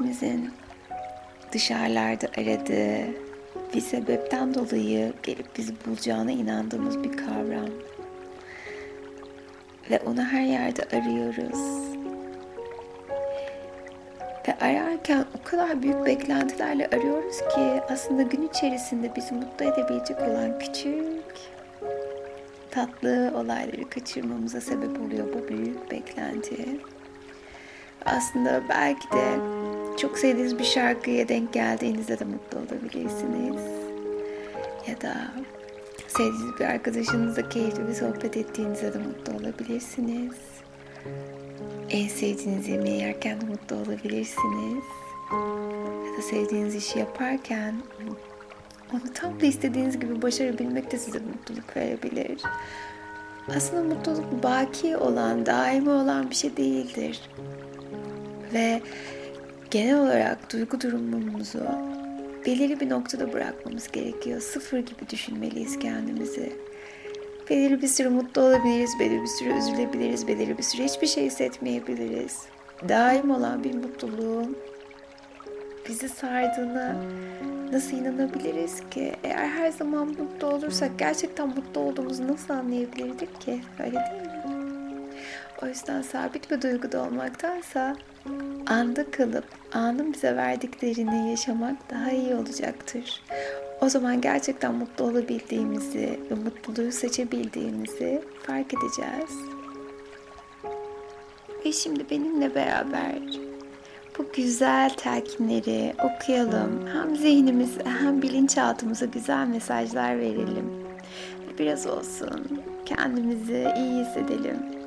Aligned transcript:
hepimizin 0.00 0.50
dışarılarda 1.52 2.26
aradığı 2.26 3.14
bir 3.74 3.80
sebepten 3.80 4.54
dolayı 4.54 5.12
gelip 5.22 5.58
bizi 5.58 5.72
bulacağına 5.86 6.30
inandığımız 6.30 7.02
bir 7.02 7.16
kavram. 7.16 7.70
Ve 9.90 10.00
onu 10.06 10.22
her 10.24 10.42
yerde 10.42 10.82
arıyoruz. 10.82 11.90
Ve 14.48 14.58
ararken 14.60 15.24
o 15.40 15.44
kadar 15.44 15.82
büyük 15.82 16.06
beklentilerle 16.06 16.86
arıyoruz 16.86 17.38
ki 17.38 17.80
aslında 17.90 18.22
gün 18.22 18.48
içerisinde 18.48 19.16
bizi 19.16 19.34
mutlu 19.34 19.64
edebilecek 19.64 20.20
olan 20.20 20.58
küçük 20.58 21.24
tatlı 22.70 23.32
olayları 23.34 23.90
kaçırmamıza 23.90 24.60
sebep 24.60 25.00
oluyor 25.00 25.26
bu 25.34 25.48
büyük 25.48 25.90
beklenti. 25.90 26.80
Aslında 28.04 28.62
belki 28.68 29.10
de 29.10 29.59
çok 29.98 30.18
sevdiğiniz 30.18 30.58
bir 30.58 30.64
şarkıya 30.64 31.28
denk 31.28 31.52
geldiğinizde 31.52 32.18
de 32.18 32.24
mutlu 32.24 32.58
olabilirsiniz. 32.58 33.62
Ya 34.88 35.00
da 35.00 35.14
sevdiğiniz 36.08 36.60
bir 36.60 36.64
arkadaşınızla 36.64 37.48
keyifli 37.48 37.88
bir 37.88 37.94
sohbet 37.94 38.36
ettiğinizde 38.36 38.94
de 38.94 38.98
mutlu 38.98 39.32
olabilirsiniz. 39.32 40.34
En 41.90 42.08
sevdiğiniz 42.08 42.68
yemeği 42.68 43.00
yerken 43.00 43.40
de 43.40 43.44
mutlu 43.44 43.76
olabilirsiniz. 43.76 44.84
Ya 46.06 46.18
da 46.18 46.22
sevdiğiniz 46.22 46.74
işi 46.74 46.98
yaparken 46.98 47.74
onu 48.92 49.12
tam 49.14 49.40
da 49.40 49.46
istediğiniz 49.46 50.00
gibi 50.00 50.22
başarabilmek 50.22 50.92
de 50.92 50.98
size 50.98 51.18
mutluluk 51.18 51.76
verebilir. 51.76 52.42
Aslında 53.56 53.94
mutluluk 53.94 54.42
baki 54.42 54.96
olan, 54.96 55.46
daimi 55.46 55.90
olan 55.90 56.30
bir 56.30 56.34
şey 56.34 56.56
değildir. 56.56 57.20
Ve 58.54 58.80
genel 59.70 59.98
olarak 59.98 60.52
duygu 60.52 60.80
durumumuzu 60.80 61.60
belirli 62.46 62.80
bir 62.80 62.90
noktada 62.90 63.32
bırakmamız 63.32 63.92
gerekiyor. 63.92 64.40
Sıfır 64.40 64.78
gibi 64.78 65.08
düşünmeliyiz 65.10 65.78
kendimizi. 65.78 66.52
Belirli 67.50 67.82
bir 67.82 67.88
süre 67.88 68.08
mutlu 68.08 68.42
olabiliriz, 68.42 68.90
belirli 69.00 69.22
bir 69.22 69.26
süre 69.26 69.58
üzülebiliriz, 69.58 70.28
belirli 70.28 70.58
bir 70.58 70.62
süre 70.62 70.84
hiçbir 70.84 71.06
şey 71.06 71.24
hissetmeyebiliriz. 71.24 72.42
Daim 72.88 73.30
olan 73.30 73.64
bir 73.64 73.74
mutluluğun 73.74 74.56
bizi 75.88 76.08
sardığına 76.08 76.96
nasıl 77.72 77.96
inanabiliriz 77.96 78.82
ki? 78.90 79.12
Eğer 79.24 79.48
her 79.48 79.70
zaman 79.70 80.08
mutlu 80.08 80.46
olursak 80.46 80.98
gerçekten 80.98 81.48
mutlu 81.48 81.80
olduğumuzu 81.80 82.28
nasıl 82.28 82.54
anlayabilirdik 82.54 83.40
ki? 83.40 83.60
Öyle 83.78 84.04
değil 84.10 84.22
mi? 84.22 84.29
O 85.62 85.66
yüzden 85.66 86.02
sabit 86.02 86.50
bir 86.50 86.62
duyguda 86.62 87.02
olmaktansa 87.02 87.96
anda 88.66 89.10
kalıp 89.10 89.44
anın 89.72 90.12
bize 90.12 90.36
verdiklerini 90.36 91.30
yaşamak 91.30 91.90
daha 91.90 92.10
iyi 92.10 92.34
olacaktır. 92.34 93.22
O 93.80 93.88
zaman 93.88 94.20
gerçekten 94.20 94.74
mutlu 94.74 95.04
olabildiğimizi 95.04 96.20
ve 96.30 96.34
mutluluğu 96.34 96.92
seçebildiğimizi 96.92 98.22
fark 98.42 98.74
edeceğiz. 98.74 99.36
Ve 101.64 101.72
şimdi 101.72 102.10
benimle 102.10 102.54
beraber 102.54 103.18
bu 104.18 104.26
güzel 104.36 104.90
telkinleri 104.90 105.94
okuyalım. 106.04 106.88
Hem 106.92 107.16
zihnimiz 107.16 107.70
hem 107.84 108.22
bilinçaltımıza 108.22 109.06
güzel 109.06 109.46
mesajlar 109.46 110.18
verelim. 110.18 110.70
Biraz 111.58 111.86
olsun 111.86 112.62
kendimizi 112.86 113.72
iyi 113.76 114.04
hissedelim. 114.04 114.79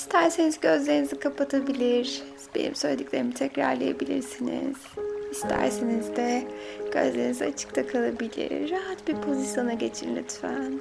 İsterseniz 0.00 0.60
gözlerinizi 0.60 1.18
kapatabilir, 1.18 2.22
benim 2.54 2.74
söylediklerimi 2.74 3.34
tekrarlayabilirsiniz. 3.34 4.76
İsterseniz 5.30 6.16
de 6.16 6.48
gözleriniz 6.92 7.42
açıkta 7.42 7.86
kalabilir. 7.86 8.70
Rahat 8.70 9.08
bir 9.08 9.14
pozisyona 9.14 9.72
geçin 9.72 10.16
lütfen. 10.16 10.80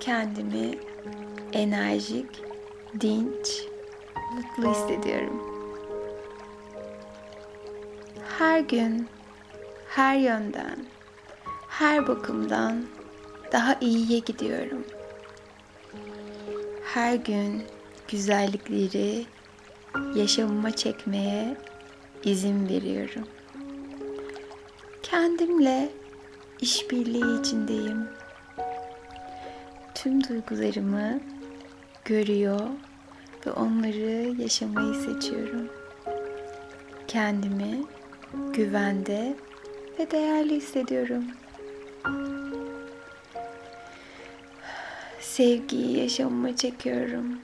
Kendimi 0.00 0.70
enerjik, 1.52 2.42
dinç, 3.00 3.66
mutlu 4.34 4.70
hissediyorum. 4.70 5.42
Her 8.38 8.60
gün, 8.60 9.08
her 9.88 10.16
yönden, 10.16 10.76
her 11.68 12.08
bakımdan 12.08 12.82
daha 13.52 13.76
iyiye 13.80 14.18
gidiyorum. 14.18 14.84
Her 16.84 17.14
gün 17.14 17.62
güzellikleri 18.08 19.26
yaşamıma 20.14 20.70
çekmeye 20.70 21.56
izin 22.24 22.68
veriyorum. 22.68 23.28
Kendimle 25.02 25.90
işbirliği 26.60 27.40
içindeyim. 27.40 28.08
Tüm 29.94 30.28
duygularımı 30.28 31.20
görüyor 32.04 32.60
ve 33.46 33.50
onları 33.50 34.42
yaşamayı 34.42 34.94
seçiyorum. 34.94 35.68
Kendimi 37.08 37.84
güvende 38.52 39.36
ve 39.98 40.10
değerli 40.10 40.56
hissediyorum. 40.56 41.24
Sevgiyi 45.32 45.98
yaşamıma 45.98 46.56
çekiyorum. 46.56 47.38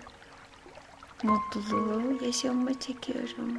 Mutluluğu 1.22 2.24
yaşamıma 2.24 2.80
çekiyorum. 2.80 3.58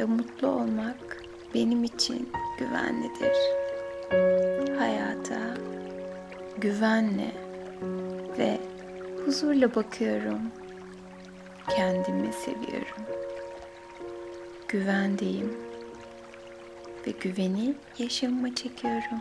Ve 0.00 0.04
mutlu 0.04 0.48
olmak 0.48 1.22
benim 1.54 1.84
için 1.84 2.32
güvenlidir. 2.58 3.36
Hayata 4.78 5.54
güvenle 6.58 7.32
ve 8.38 8.60
huzurla 9.24 9.74
bakıyorum. 9.74 10.40
Kendimi 11.68 12.32
seviyorum. 12.32 13.02
Güvendeyim 14.68 15.56
ve 17.06 17.10
güveni 17.10 17.74
yaşamıma 17.98 18.54
çekiyorum. 18.54 19.20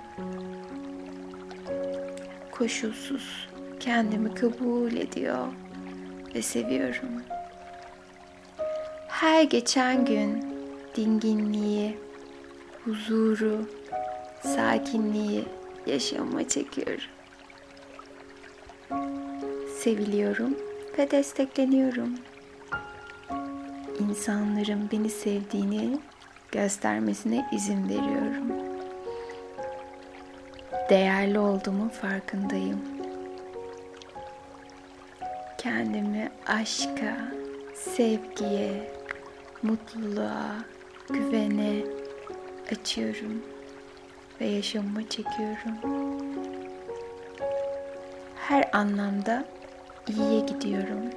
Koşulsuz 2.51 3.50
kendimi 3.81 4.35
kabul 4.35 4.91
ediyor 4.91 5.47
ve 6.35 6.41
seviyorum. 6.41 7.23
Her 9.07 9.43
geçen 9.43 10.05
gün 10.05 10.45
dinginliği, 10.95 11.97
huzuru, 12.85 13.69
sakinliği 14.43 15.45
yaşamama 15.85 16.47
çekiyorum. 16.47 17.03
Seviliyorum 19.79 20.57
ve 20.97 21.11
destekleniyorum. 21.11 22.09
İnsanların 23.99 24.89
beni 24.91 25.09
sevdiğini 25.09 25.99
göstermesine 26.51 27.49
izin 27.51 27.89
veriyorum. 27.89 28.51
Değerli 30.89 31.39
olduğumun 31.39 31.89
farkındayım. 31.89 33.00
Kendimi 35.61 36.31
aşka, 36.47 37.31
sevgiye, 37.73 38.91
mutluluğa, 39.63 40.55
güvene 41.09 41.83
açıyorum 42.71 43.43
ve 44.41 44.45
yaşamıma 44.45 45.09
çekiyorum. 45.09 45.75
Her 48.35 48.69
anlamda 48.73 49.45
iyiye 50.07 50.39
gidiyorum. 50.39 51.09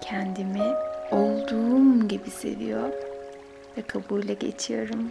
Kendimi 0.00 0.74
olduğum 1.10 2.08
gibi 2.08 2.30
seviyor 2.30 2.92
ve 3.76 3.82
kabule 3.82 4.34
geçiyorum. 4.34 5.10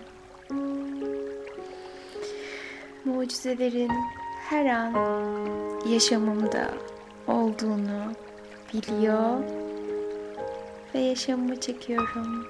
Mucizelerin 3.06 3.92
her 4.50 4.66
an 4.66 4.94
yaşamımda 5.90 6.70
olduğunu 7.28 8.14
biliyor 8.74 9.40
ve 10.96 11.00
yaşamımı 11.00 11.60
çekiyorum. 11.60 12.48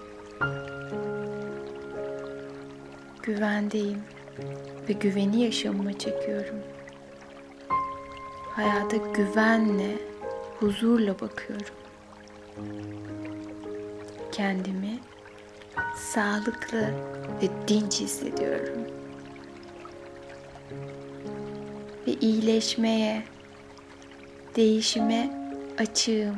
Güvendeyim 3.24 4.04
ve 4.90 4.94
güveni 4.94 5.42
yaşamıma 5.42 5.98
çekiyorum. 5.98 6.60
Hayata 8.52 8.98
güvenle, 8.98 9.98
huzurla 10.60 11.19
bakıyorum. 11.19 11.76
Kendimi 14.31 15.00
sağlıklı 15.96 16.81
ve 17.42 17.68
dinç 17.68 18.02
hissediyorum. 18.02 18.84
ve 22.08 22.14
iyileşmeye, 22.14 23.24
değişime 24.56 25.30
açığım 25.78 26.38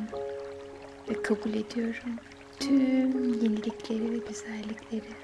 ve 1.10 1.22
kabul 1.22 1.54
ediyorum 1.54 2.16
tüm 2.60 3.34
yenilikleri 3.34 4.12
ve 4.12 4.18
güzellikleri. 4.18 5.16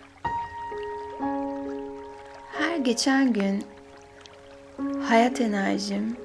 Her 2.51 2.77
geçen 2.77 3.33
gün 3.33 3.63
hayat 5.03 5.41
enerjim 5.41 6.17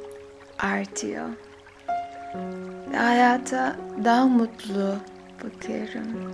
artıyor. 0.59 1.29
Ve 2.93 2.97
hayata 2.97 3.77
daha 4.05 4.27
mutlu 4.27 4.97
bakıyorum. 5.45 6.33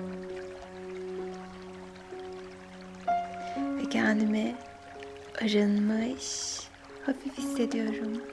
Ve 3.57 3.89
kendimi 3.91 4.55
arınmış, 5.43 6.59
hafif 7.07 7.39
hissediyorum. 7.39 8.32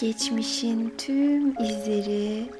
Geçmişin 0.00 0.94
tüm 0.98 1.62
izleri 1.62 2.50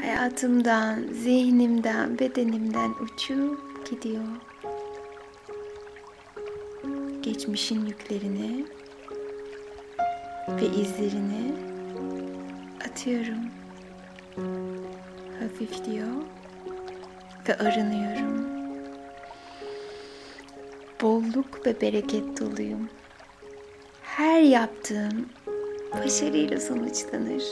hayatımdan, 0.00 1.02
zihnimden, 1.12 2.18
bedenimden 2.18 2.90
uçup 2.90 3.90
gidiyor. 3.90 4.24
Geçmişin 7.22 7.86
yüklerini 7.86 8.64
ve 10.48 10.66
izlerini 10.66 11.52
atıyorum. 12.90 13.44
Hafifliyor 15.40 16.16
ve 17.48 17.58
arınıyorum. 17.58 18.46
Bolluk 21.02 21.66
ve 21.66 21.80
bereket 21.80 22.40
doluyum. 22.40 22.88
Her 24.02 24.40
yaptığım 24.40 25.28
başarıyla 25.92 26.60
sonuçlanır. 26.60 27.44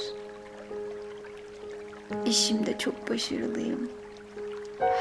İşimde 2.27 2.79
çok 2.79 3.11
başarılıyım. 3.11 3.89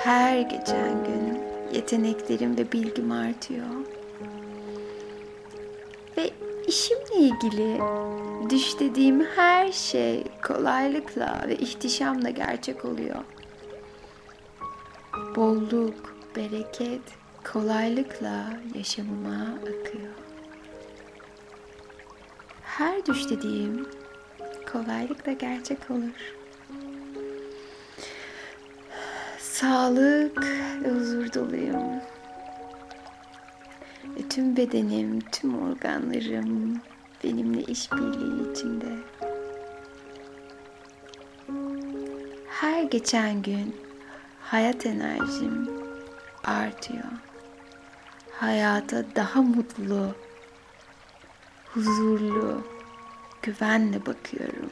Her 0.03 0.39
geçen 0.41 1.03
gün 1.03 1.39
yeteneklerim 1.73 2.57
ve 2.57 2.71
bilgim 2.71 3.11
artıyor. 3.11 3.65
Ve 6.17 6.29
işimle 6.67 7.15
ilgili 7.15 7.81
düş 8.49 8.79
dediğim 8.79 9.25
her 9.25 9.71
şey 9.71 10.23
kolaylıkla 10.47 11.43
ve 11.47 11.55
ihtişamla 11.55 12.29
gerçek 12.29 12.85
oluyor. 12.85 13.23
Bolluk, 15.35 16.15
bereket 16.35 17.01
kolaylıkla 17.53 18.59
yaşamıma 18.75 19.59
akıyor. 19.61 20.26
Her 22.77 23.05
düş 23.05 23.29
dediğim 23.29 23.87
kolaylıkla 24.71 25.31
gerçek 25.31 25.91
olur. 25.91 26.33
Sağlık 29.39 30.45
ve 30.83 30.91
huzur 30.91 31.33
doluyum. 31.33 31.91
Ve 34.05 34.29
tüm 34.29 34.57
bedenim, 34.57 35.19
tüm 35.19 35.69
organlarım 35.69 36.81
benimle 37.23 37.61
işbirliği 37.61 38.51
içinde. 38.51 38.97
Her 42.49 42.83
geçen 42.83 43.41
gün 43.41 43.75
hayat 44.41 44.85
enerjim 44.85 45.69
artıyor. 46.43 47.11
Hayata 48.31 49.03
daha 49.15 49.41
mutlu, 49.41 50.15
huzurlu, 51.77 52.61
güvenle 53.41 54.05
bakıyorum. 54.05 54.69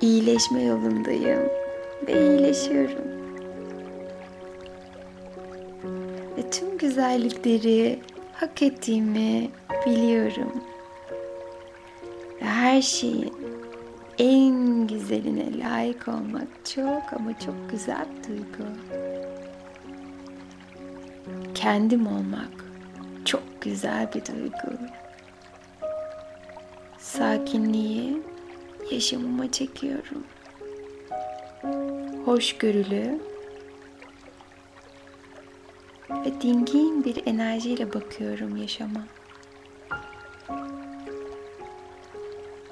İyileşme 0.00 0.62
yolundayım 0.62 1.48
ve 2.06 2.12
iyileşiyorum. 2.12 3.04
Ve 6.36 6.50
tüm 6.50 6.78
güzellikleri 6.78 8.00
hak 8.32 8.62
ettiğimi 8.62 9.50
biliyorum. 9.86 10.52
Ve 12.42 12.44
her 12.44 12.82
şeyin 12.82 13.34
en 14.18 14.86
güzeline 14.86 15.58
layık 15.58 16.08
olmak 16.08 16.48
çok 16.74 17.12
ama 17.12 17.38
çok 17.38 17.70
güzel 17.70 18.06
bir 18.18 18.28
duygu. 18.28 18.70
Kendim 21.54 22.06
olmak 22.06 22.63
çok 23.24 23.42
güzel 23.60 24.12
bir 24.14 24.26
duygu. 24.26 24.78
Sakinliği 26.98 28.22
yaşamıma 28.90 29.52
çekiyorum. 29.52 30.24
Hoşgörülü 32.24 33.20
ve 36.10 36.40
dingin 36.40 37.04
bir 37.04 37.26
enerjiyle 37.26 37.94
bakıyorum 37.94 38.56
yaşama. 38.56 39.06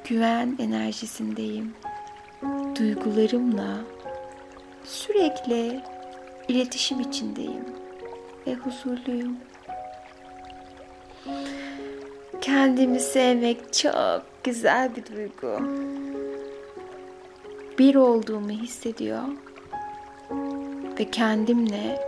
Güven 0.04 0.56
enerjisindeyim. 0.58 1.75
Duygularımla 2.78 3.81
sürekli 4.84 5.81
iletişim 6.49 7.00
içindeyim 7.00 7.64
ve 8.46 8.54
huzurluyum. 8.54 9.37
Kendimi 12.40 13.00
sevmek 13.00 13.72
çok 13.72 14.22
güzel 14.44 14.90
bir 14.96 15.16
duygu. 15.16 15.58
Bir 17.78 17.94
olduğumu 17.94 18.50
hissediyor 18.50 19.22
ve 20.98 21.11
kendimle 21.11 22.00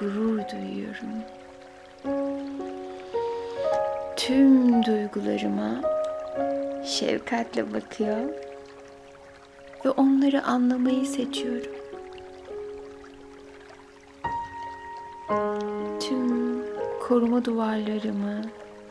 gurur 0.00 0.38
duyuyorum. 0.38 1.08
Tüm 4.16 4.84
duygularıma 4.86 5.80
şefkatle 6.84 7.74
bakıyor 7.74 8.28
ve 9.84 9.90
onları 9.90 10.42
anlamayı 10.42 11.06
seçiyorum. 11.06 11.72
Koruma 17.12 17.44
duvarlarımı 17.44 18.42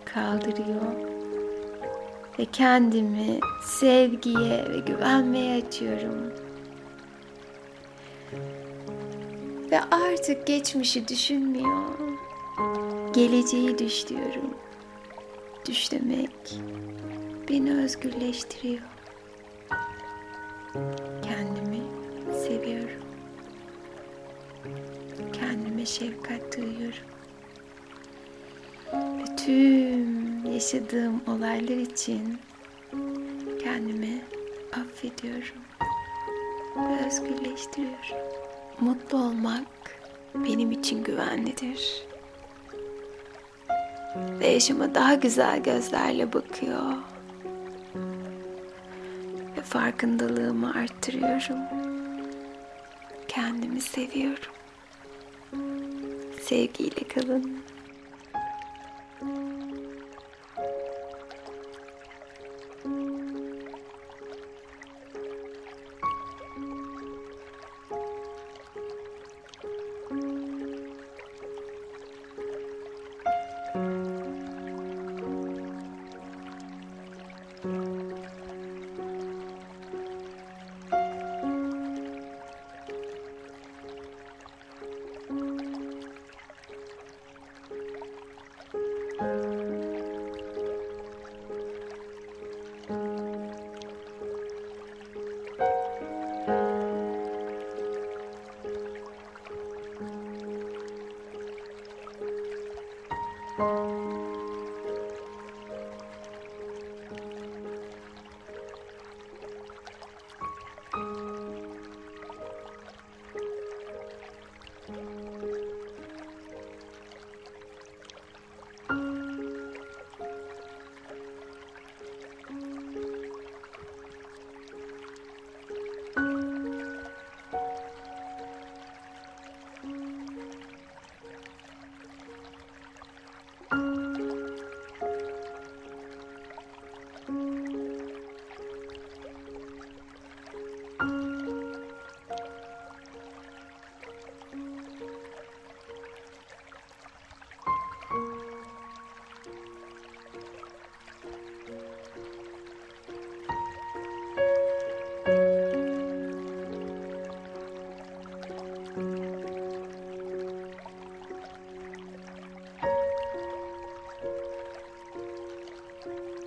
kaldırıyor 0.06 0.92
ve 2.40 2.46
kendimi 2.46 3.40
sevgiye 3.64 4.66
ve 4.70 4.80
güvenmeye 4.80 5.64
açıyorum. 5.64 6.34
Ve 9.72 9.80
artık 9.82 10.48
geçmişi 10.48 11.08
düşünmüyor. 11.08 11.84
Geleceği 13.14 13.80
düş 13.80 14.10
diyorum. 14.10 14.54
Düş 15.68 15.92
demek 15.92 16.60
beni 17.50 17.74
özgürleştiriyor. 17.74 18.82
Kendimi 21.22 21.82
seviyorum. 22.48 23.02
Kendime 25.34 25.86
şefkat 25.86 26.58
duyuyorum. 26.58 27.11
Ve 28.94 29.36
tüm 29.38 30.46
yaşadığım 30.54 31.22
olaylar 31.28 31.78
için 31.78 32.38
kendimi 33.64 34.22
affediyorum 34.74 35.62
ve 36.76 37.06
özgürleştiriyorum. 37.08 38.18
Mutlu 38.80 39.18
olmak 39.18 39.68
benim 40.36 40.72
için 40.72 41.04
güvenlidir. 41.04 42.06
Ve 44.40 44.48
yaşama 44.48 44.96
daha 44.96 45.14
güzel 45.14 45.64
gözlerle 45.64 46.34
bakıyor. 46.34 46.94
Ve 49.58 49.62
farkındalığımı 49.62 50.74
arttırıyorum. 50.76 51.60
Kendimi 53.28 53.82
seviyorum. 53.82 54.54
Sevgiyle 56.42 57.08
kalın. 57.08 57.71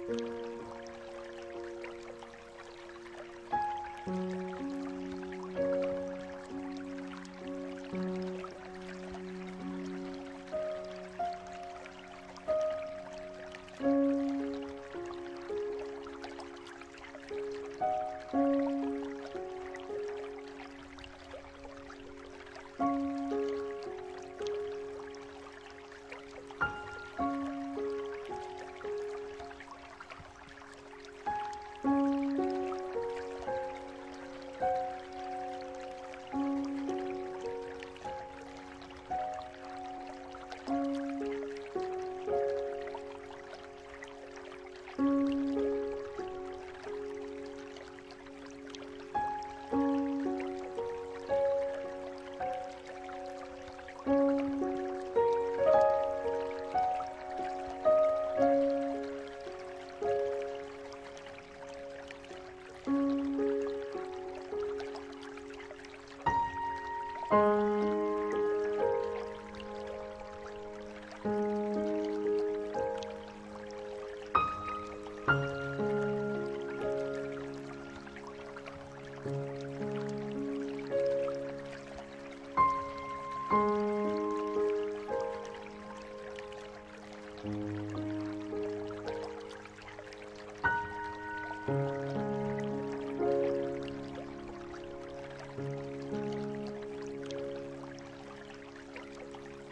Música 0.06 0.64